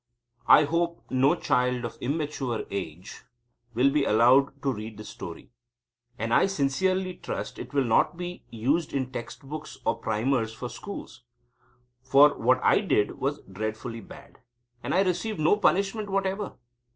[0.47, 3.21] I hope no child of immature age
[3.75, 5.51] will be allowed to read this story,
[6.17, 10.69] and I sincerely trust it will not be used in text books or primers for
[10.69, 11.21] schools.
[12.01, 14.39] For what I did was dreadfully bad,
[14.81, 16.53] and I received no punishment whatever.